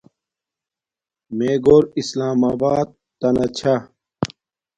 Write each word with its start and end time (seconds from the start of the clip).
میے 1.37 1.51
گور 1.63 1.83
اسلام 2.01 2.39
آبات 2.51 2.87
تنا 3.19 3.45
چھا 3.57 3.75